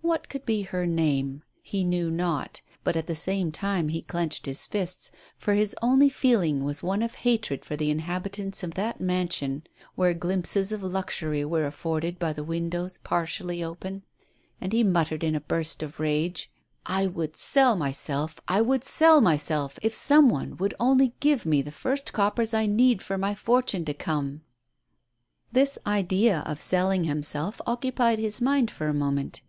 What 0.00 0.28
could 0.28 0.44
be 0.46 0.62
her 0.62 0.86
name? 0.86 1.42
He 1.60 1.84
knew 1.84 2.10
not. 2.10 2.62
But 2.82 2.96
at 2.96 3.06
the 3.06 3.14
same 3.14 3.52
time 3.52 3.88
he 3.88 4.00
clenched 4.02 4.46
his 4.46 4.66
fists, 4.66 5.12
for 5.36 5.54
his 5.54 5.76
only 5.82 6.08
feel 6.08 6.40
ing 6.40 6.64
was 6.64 6.82
one 6.82 7.02
of 7.02 7.16
hatred 7.16 7.64
for 7.64 7.76
the 7.76 7.90
inhabitants 7.90 8.62
of 8.64 8.74
that 8.74 9.00
man 9.00 9.28
sion 9.28 9.64
where 9.94 10.14
glimpses 10.14 10.72
of 10.72 10.82
luxury 10.82 11.44
were 11.44 11.66
afforded 11.66 12.18
by 12.18 12.32
the 12.32 12.42
windows 12.42 12.98
partially 12.98 13.62
open; 13.62 14.02
and 14.60 14.72
he 14.72 14.82
muttered 14.82 15.22
in 15.22 15.36
a 15.36 15.40
burst 15.40 15.82
of 15.82 16.00
rage: 16.00 16.50
"I 16.86 17.06
would 17.06 17.36
sell 17.36 17.76
myself, 17.76 18.40
I 18.48 18.60
would 18.60 18.82
sell 18.84 19.20
myself, 19.20 19.78
if 19.82 19.92
some 19.92 20.28
one 20.28 20.56
would 20.56 20.74
only 20.80 21.14
give 21.20 21.46
me 21.46 21.60
the 21.62 21.70
first 21.72 22.12
coppers 22.12 22.52
I 22.54 22.66
need 22.66 23.00
for 23.02 23.18
my 23.18 23.34
for 23.34 23.62
tune 23.62 23.84
to 23.84 23.94
come 23.94 24.26
1" 24.28 24.40
This 25.52 25.78
idea 25.86 26.42
of 26.46 26.60
selling 26.60 27.04
himself 27.04 27.60
occupied 27.66 28.18
his 28.18 28.40
mind 28.40 28.70
for 28.72 28.88
a 28.88 28.94
moment. 28.94 29.42